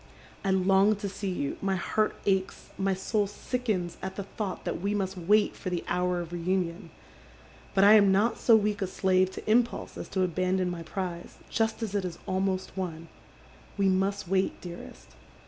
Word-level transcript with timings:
"I 0.43 0.49
long 0.49 0.95
to 0.95 1.07
see 1.07 1.29
you, 1.29 1.57
my 1.61 1.75
heart 1.75 2.15
aches, 2.25 2.69
my 2.75 2.95
soul 2.95 3.27
sickens 3.27 3.97
at 4.01 4.15
the 4.15 4.23
thought 4.23 4.65
that 4.65 4.81
we 4.81 4.95
must 4.95 5.15
wait 5.15 5.55
for 5.55 5.69
the 5.69 5.83
hour 5.87 6.19
of 6.21 6.33
reunion. 6.33 6.89
But 7.75 7.83
I 7.83 7.93
am 7.93 8.11
not 8.11 8.39
so 8.39 8.55
weak 8.55 8.81
a 8.81 8.87
slave 8.87 9.29
to 9.33 9.47
impulse 9.47 9.99
as 9.99 10.09
to 10.09 10.23
abandon 10.23 10.71
my 10.71 10.81
prize, 10.81 11.37
just 11.51 11.83
as 11.83 11.93
it 11.93 12.03
is 12.03 12.17
almost 12.25 12.75
won. 12.75 13.09
We 13.77 13.89
must 13.89 14.27
wait, 14.27 14.59
dearest. 14.59 15.09